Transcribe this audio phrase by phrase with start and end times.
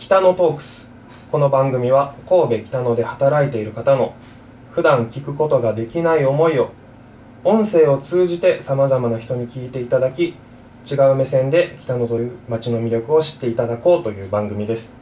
[0.00, 0.88] 北野トークス。
[1.30, 4.14] この番組は神戸北野で働いている方の
[4.70, 6.70] 普段聞くことができない思いを
[7.44, 10.36] 音声を通じてさまざまな人に聞いていただき
[10.90, 14.94] 違う目線で北野という街の魅力を知っていただこうという番組です。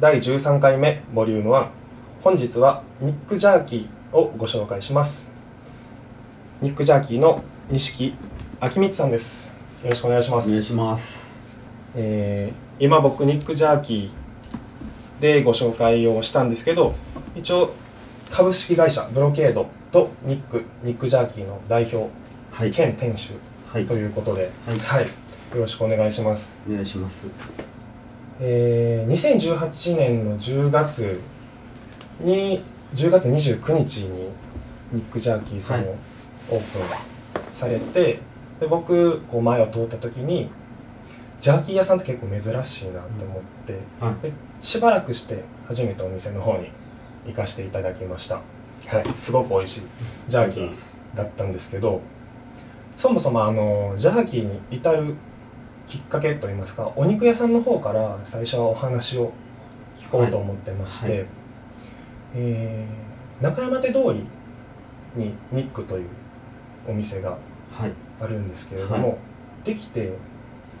[0.00, 1.68] 第13回目ボリューム1
[2.24, 5.30] 本日はニックジャーキーをご紹介します。
[6.60, 8.14] ニックジャーキーの錦
[8.60, 9.54] 明光さんです。
[9.84, 10.48] よろしくお願いします。
[10.48, 11.40] お願いします。
[11.94, 16.94] えー今僕ニックジャーキーでご紹介をしたんですけど
[17.34, 17.72] 一応
[18.30, 22.08] 株式会社ブロケードとニックニックジャーキーの代表
[22.50, 22.70] はい。
[22.70, 23.30] 兼店主
[23.72, 23.86] はい。
[23.86, 25.04] ということで、はい。
[25.04, 25.08] よ
[25.54, 27.28] ろしくお願いします、お願いします。
[28.40, 31.20] えー2018年の10月
[32.20, 32.62] に
[32.94, 34.28] 10月29日に
[34.92, 35.86] ニックジャーキーさんはい。
[35.86, 35.96] を
[36.50, 36.82] オープン
[37.54, 38.18] されて、
[38.60, 40.50] で僕こう前を通った時に
[41.42, 44.14] ジャーキー屋さんって結構珍しいなと思って、はい。
[44.22, 46.70] でしばらくして初めてお店の方に
[47.26, 48.40] 行かせていただきました、は
[49.00, 49.82] い、すごく美味しい
[50.28, 50.76] ジャーキー
[51.16, 52.00] だったんですけど
[52.94, 55.16] そもそもあのジャーキーに至る
[55.84, 59.32] きっかけといいますかお肉屋さんの方から最初はお話を
[59.98, 61.26] 聞こうと思ってまして、はいはい。
[62.36, 64.24] えー中山手通り
[65.16, 66.08] にニックという
[66.88, 67.36] お店が
[67.72, 67.92] はい。
[68.20, 69.18] あるんですけれども、はい。
[69.64, 70.12] できて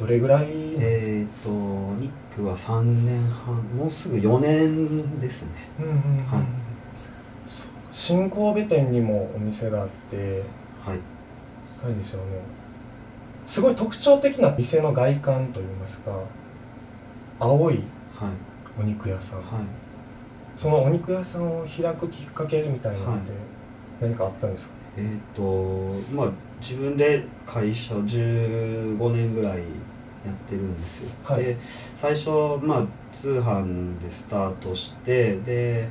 [0.00, 0.46] どれぐらい、
[0.78, 5.52] えっ、とニックは3年半もうすぐ4年ですね。
[5.78, 6.44] うんうんうんはい。
[7.92, 10.42] 新神戸店にもお店があって
[10.82, 10.98] はい。
[11.84, 12.40] あれですよね。
[13.44, 16.18] すごい特徴的な店の外観といいますか
[17.38, 17.82] 青いはい。
[18.80, 19.40] お肉屋さん。
[19.40, 19.46] はい。
[20.56, 23.32] そのお肉屋さんを開くきっかけみたいなのって
[24.00, 25.42] 何かあったんですか、えっ、と
[26.12, 31.44] まあ自分で会社15年ぐらいやってるんですよ、はい。
[31.44, 31.56] で
[31.96, 32.30] 最初
[32.62, 35.88] まあ通販でスタートしてで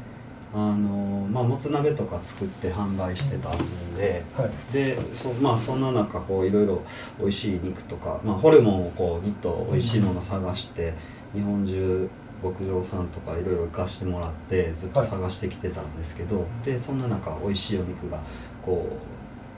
[0.54, 4.74] あのまあもつ鍋とか作って販売してたんで、はい。
[4.74, 6.82] でそまあそんな中こういろいろ
[7.20, 10.94] 美味しい肉とか、まあ、ホルモンをこうずっと美味しいもの探して、
[11.34, 12.10] 日本中
[12.42, 18.20] 牧場さんとかいろいろ行かしてもらってずっと探してきてたんですけど、でそんな中美味しいお肉が
[18.66, 18.88] こ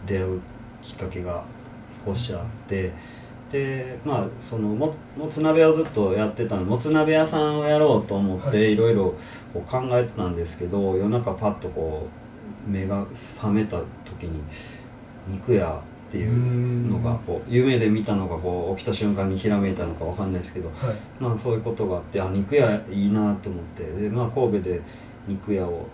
[0.06, 0.42] う出会う
[0.82, 1.44] きっかけが
[2.06, 2.92] 少しあって。
[3.52, 9.14] でまあそのももつ鍋をずっとやってたのもつ鍋屋さんをやろうと思っはていろいろ
[9.54, 12.08] こう考えてたんですけど夜中パッとこ
[12.66, 14.42] う目が覚めた時に
[15.28, 24.82] 肉屋っていうのがこう夢で見たのがこう起きた瞬間にひらめいたのかわかんないですけどはいまあそういうことがあってあ肉屋いいなと思ってでまあ神戸で
[25.28, 25.88] 肉屋を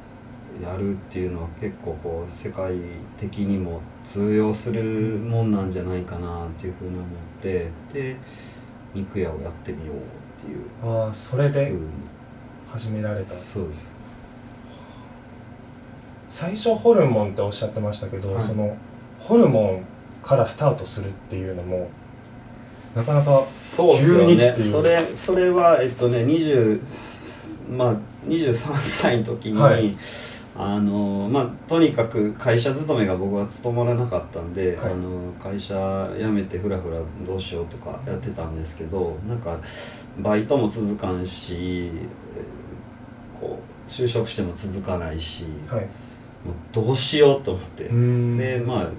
[0.61, 2.73] やるっていうのは結構こう世界
[3.17, 7.05] 的にも通用するもんなんじゃないかなっていうふうに思っ
[7.41, 8.17] てで
[8.93, 9.99] 肉屋をやってみようっ
[10.45, 11.87] ていうああそれでふうに
[12.71, 13.33] 始められた。
[13.33, 13.95] そうです。
[16.29, 18.43] 最初ホルモンっておっしゃってましたけど、はい。
[18.43, 18.75] その
[19.19, 19.85] ホルモン
[20.21, 21.89] からスタートするっていうのも
[22.95, 24.55] なかなかそうですよね。
[24.57, 26.81] それそれはえっとね20
[27.77, 27.95] まあ
[28.27, 29.95] 23歳の時に、はい
[30.59, 34.91] あのまあとにかく会社勤めが僕は務まらなかったんで、はい。
[34.93, 39.59] あの会社辞めてふらふらどうしようとかやってたんですけどなんか
[40.19, 45.81] バイトも続かんしえーこう就職しても続かないし、はい。
[45.81, 45.87] もう
[46.73, 47.83] どうしようと思って。
[47.83, 48.89] でまあ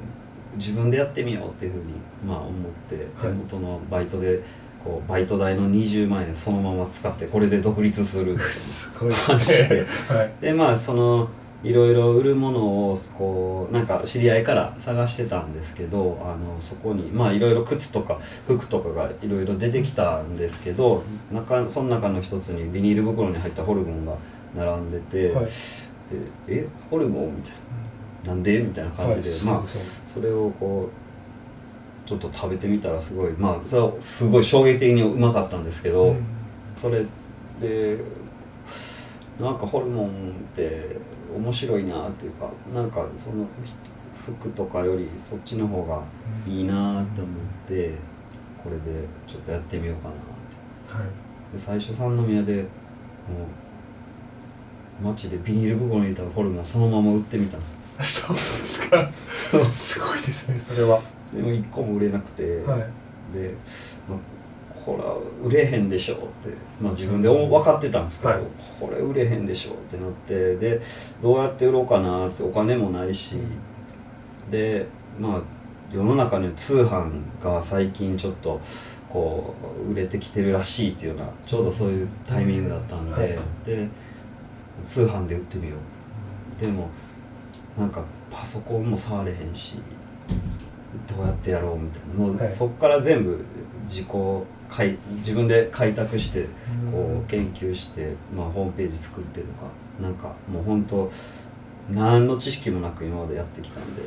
[0.56, 1.92] 自分でやってみようっていうふうに、
[2.26, 4.42] まあ、思って手元のバイトで
[4.82, 9.84] こうバイト代の20万円そのまま使ってこれで独立するっていうすごい感じで。
[10.08, 10.32] はい。
[10.40, 11.28] でまあその
[11.64, 12.60] いろいろ売るもの
[12.92, 21.02] をこうなんか知り合いから探してたんですけどあのそこにまあいろいろ靴とか服とかがいろいろ出てきたんですけど
[21.32, 24.14] 中その中の一つにビニール袋に入ったホルモンが
[24.54, 25.50] 並んでて「はいで
[26.46, 27.52] えホルモン?」みたい
[28.24, 29.68] な「なんで?」みたいな感じで、はいまあ
[30.06, 30.88] それをこ
[32.06, 36.24] うちょっと食べてみたらすごいまあそれはすごい衝撃的にうまかったんですけど、うん
[36.76, 37.04] それ
[37.60, 37.98] で
[39.40, 40.10] なんかホルモンっ
[40.54, 40.96] て
[41.34, 43.74] 面白いなっていうかなんかそのひ
[44.32, 46.02] 服とかよりそっちの方が
[46.46, 47.34] いいなって思っ
[47.66, 47.94] て
[48.62, 51.02] これでちょっとやってみようかなって。
[51.02, 51.52] はい。
[51.52, 52.66] で最初三宮でも
[55.00, 57.78] う街でビニール袋に入れたホルモンそのまま売ってみたんですよ。
[58.02, 59.10] そうですか。
[59.70, 61.00] すごいですねそれは。
[61.32, 62.78] でも一個も売れなくて、はい。
[63.32, 63.54] で、
[64.08, 64.18] まあ、
[64.88, 68.42] これは売れへんでしょうって、まあ、自分で思分かってたんですけど、はい。
[68.80, 70.80] これ売れへんでしょうってなってで
[71.20, 73.36] どうやって売ろうかなってお金もないし、
[74.50, 74.86] で
[75.20, 75.42] まあ
[75.92, 78.60] 世の中には通販が最近ちょっと
[79.10, 79.54] こ
[79.86, 83.38] う売れてきてるらしいっていうようなちょうどそういうタイミングだったんで、はい。
[83.66, 83.88] で
[84.82, 85.74] 通販で売ってみよ
[86.56, 86.88] うでも
[87.76, 89.78] なんかパソコンも触れへんし
[91.06, 92.14] どうやってやろうみたいな。
[92.14, 92.50] もうはい。
[92.50, 93.44] そっから全部
[93.86, 94.06] 自己
[94.68, 96.46] 開自分で開拓して
[96.92, 99.64] こう研究して、まあ、ホームページ作ってとか
[100.00, 101.10] なんかもう本当
[101.90, 104.02] 何の知識もなく今までやってきたんで。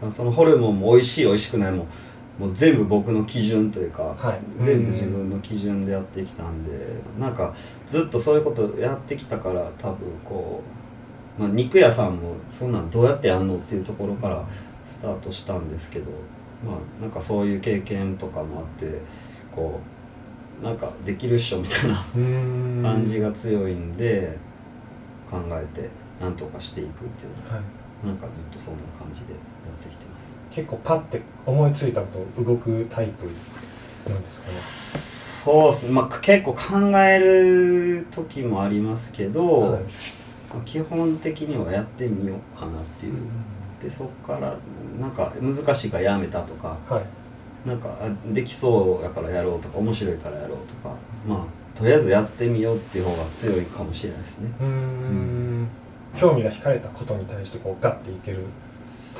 [0.00, 1.86] まあそのホルモンも美味しい美味しくないも
[2.38, 4.40] もう全部僕の基準というか、はい。
[4.58, 6.70] 全部自分の基準でやってきたんで
[7.18, 7.54] なんか
[7.86, 10.62] ずっとそういうことやってきたから多分こ
[11.38, 14.42] う、まあ、肉屋さんもそんなんどうやってやんのっていうところから
[14.86, 16.06] スタートしたんですけど
[16.64, 19.00] まあなんかそういう経験とかもあって
[19.54, 19.80] こ
[20.60, 22.80] うなんかできるっしょみたいなうん。
[22.82, 24.36] 感じが強いんで
[25.30, 25.88] 考えて
[26.20, 27.58] なんとかしていくっていうのはい。
[27.58, 27.62] は
[28.06, 30.30] なんかずっとそんな感じでやってきてます。
[30.50, 33.26] 結構パッて思いついたこと動くタイプ
[34.10, 35.88] なんですそうっす。
[35.88, 39.82] まあ結構考える時もありますけど、かねはい。
[39.82, 43.14] まあ基本的にはやってみようかなっていう、
[43.82, 44.56] でそっから
[45.00, 47.04] なんか難しいからやめたとかはい。
[47.68, 50.94] なんかあできそうやからやろうとか面白いからやろうとか
[51.26, 54.50] まあとりあえずやってみようっていう方が強いかもしれないですね。
[54.60, 55.68] うーん。
[56.14, 58.38] 興味が惹かれたことに対してこうガッていける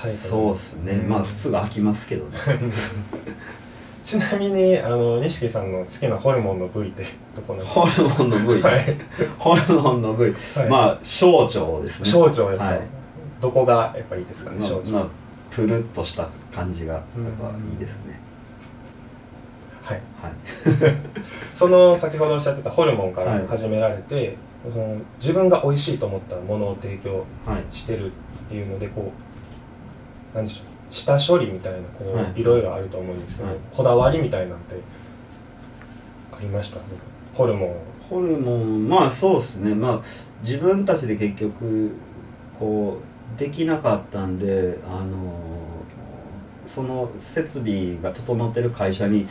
[0.00, 1.08] タイプそうっすね、うん。
[1.08, 2.38] まあすぐ飽きますけどね。
[4.02, 7.04] ちなみにあの錦さんの好きなホルモンの部位って
[7.36, 8.96] どこなんですかホルモンの部位、はい、
[9.38, 12.08] ホルモンの部位、はい、まあ小腸ですね。
[12.08, 13.00] 小腸ですか、はい
[13.40, 15.06] どこがやっぱいいですかねまあ小腸、まあ
[15.50, 17.02] プルッとした感じがやっ
[17.40, 18.20] ぱいいですね、
[19.82, 20.00] はい。
[20.22, 20.32] はい。
[21.54, 24.37] その先ほどおっしゃってたホルモンからはい始められて、
[24.70, 28.10] その自分が美味しいと思ったものを提供はいしてるっ
[28.48, 29.10] ていうのでこ
[30.32, 32.40] うなんでしょう下処理みたいなこう、はい。
[32.40, 33.58] い、ろいろあると思うんですけど、はい。
[33.72, 34.76] こだわりみたいなんて
[36.32, 36.78] ありました？
[37.34, 37.70] ホルモン。
[37.70, 37.76] を
[38.08, 39.75] ホルモンまあそうですね。
[39.75, 40.00] まあ
[40.42, 41.90] 自分たちで結局
[42.56, 45.34] こうできなかったんであの
[46.64, 49.26] その設備が整ってる会社に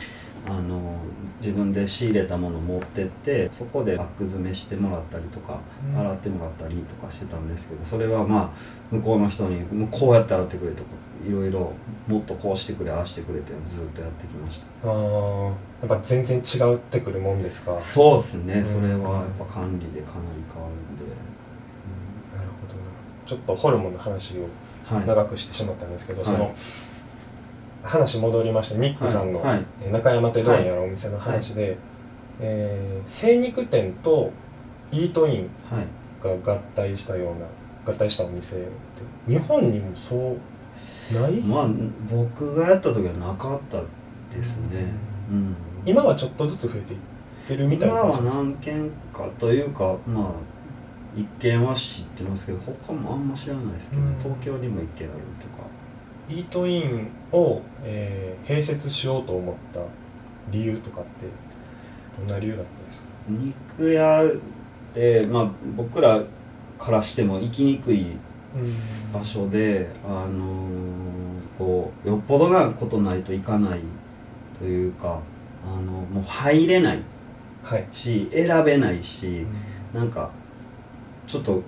[0.46, 0.96] あの
[1.40, 5.58] 自分で仕入れたものを持ってってそこでバッグ詰めしてもらったりとか、
[5.94, 6.00] うん。
[6.00, 8.50] 洗ってもらったりとかしてたんですけどそれはまあ
[8.90, 10.90] 向こうの人に「もうこうやって洗ってくれ」とか
[11.26, 11.72] いろいろ
[12.08, 14.90] もっとこうしてくれああしてくれってずっとやってきました。
[14.90, 15.52] あーや
[15.86, 17.78] っぱ全然違ってくるもんですか？
[17.78, 18.54] そうですね。
[18.54, 18.64] うん。
[18.66, 21.04] それはやっぱ管理でかなり変わるんで。
[22.36, 22.80] なるほどな
[23.30, 24.48] ちょっとホルモンの話を
[24.84, 26.26] はい、長くしてしまったんですけど、はい。
[26.26, 26.52] その
[27.84, 29.40] 話戻りましてニックさんの、
[29.92, 31.76] 中山ってどうにやらお店の話で、
[32.40, 34.32] えー精肉店と
[34.90, 37.46] イートインはい、が合体したような
[37.86, 38.68] 合体したお店って
[39.28, 40.36] 日本にもそ
[41.12, 41.68] うない、まあ
[42.10, 43.80] 僕がやった時はなかった
[44.34, 44.86] ですね、
[45.30, 45.54] うん、
[45.86, 46.98] 今はちょっとずつ増えていっ
[47.46, 50.59] てるみたい今なは何件かというかまあ
[51.16, 54.18] 一件は知ってますけど他もあんま知らないですけど、うん。
[54.18, 55.66] 東京にも一件あるとか。
[56.28, 59.80] イートインを、えー併設しようと思った
[60.50, 61.10] 理由とかって
[62.18, 63.08] どんな理由だったんですか？
[63.28, 64.28] 肉屋っ
[64.94, 66.22] てまあ僕ら
[66.78, 68.06] からしても行きにくい
[69.12, 73.80] 場所で、あのーこうよっぽどなことないといかない
[74.58, 75.20] というか
[75.66, 77.02] あのもう入れない
[77.62, 79.44] はい、し選べないし
[79.92, 80.30] なんか
[81.30, 81.62] ちょっと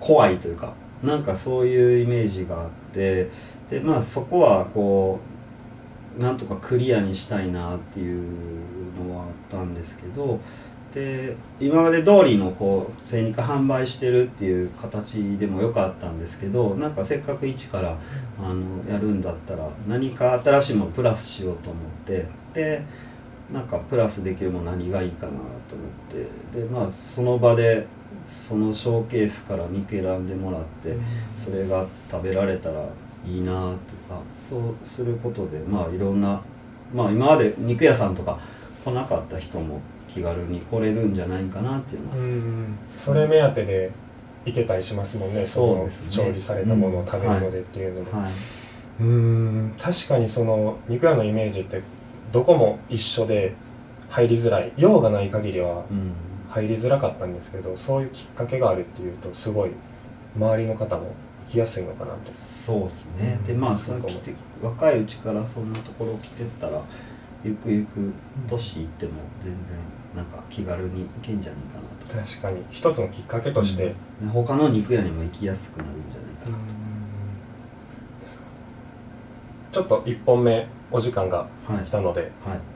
[0.00, 3.28] 怖いというかなんかそういうイメージがあって
[3.68, 5.20] でまあそこはこ
[6.18, 8.22] うなんとかクリアにしたいなっていう
[8.98, 10.40] のはあったんですけど
[10.94, 17.98] で今まで通りのこう精肉販売してるっていう形でもよかったんですけどなんかせっかく一から
[18.38, 22.82] あのやるんだったら何か新しいものプラスしようと思ってで
[23.52, 25.84] なんかプラスできるもの何がいいかなと思
[26.22, 27.86] ってでまあその場で
[28.26, 30.96] そのショーケースから肉選んでもらって
[31.36, 32.80] それが食べられたら
[33.26, 33.58] いいなと
[34.14, 34.60] かそう。
[34.82, 36.40] することでまあいろんな
[36.94, 38.38] まあ今まで肉屋さんとか
[38.84, 42.16] 来なかった人も気軽に来れるんじゃないかなっていうのは。
[42.16, 43.90] うんそれ目当てで
[44.44, 46.10] 行けたりしますもんねそうですね。
[46.10, 48.32] 調理されたものを食べるのでっていうので、はい。
[49.00, 49.74] うん。
[49.80, 51.82] 確かにその肉屋のイメージって
[52.30, 53.54] どこも一緒で
[54.10, 54.70] 入りづらい。
[54.76, 56.12] 用がない限りはうん
[56.54, 59.70] 入りづらかったんですけどそういうきっかけがあるっていうとすごい
[60.36, 61.14] 周りの方も
[61.46, 62.30] 行きやすいのかなと。
[62.32, 63.44] そうですね、うん。
[63.44, 64.32] でまあその来て
[64.62, 66.80] 若いうちからそんなところ来てったら
[67.42, 68.12] ゆくゆく
[68.48, 69.76] 年いっても全然
[70.14, 72.24] なんか気軽に行けんじゃないかなと。
[72.24, 72.62] 確かに。
[72.70, 76.56] 一つのきっかけとして、で他の肉屋にも行きやすくなるんじゃないかな
[79.72, 81.84] と、ちょっと1本目終お時間がはい。
[81.84, 82.30] 来たので、はい。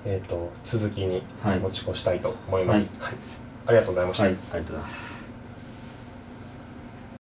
[0.04, 1.60] えー、と続きにはい。
[1.60, 3.14] 持ち越したいと思います、はい
[3.68, 5.17] ありがとうございました、はいありがとうございます。